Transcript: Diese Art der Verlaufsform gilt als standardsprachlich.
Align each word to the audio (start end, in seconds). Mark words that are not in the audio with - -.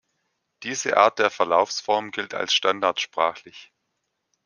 Diese 0.63 0.97
Art 0.97 1.19
der 1.19 1.29
Verlaufsform 1.29 2.09
gilt 2.09 2.33
als 2.33 2.55
standardsprachlich. 2.55 3.71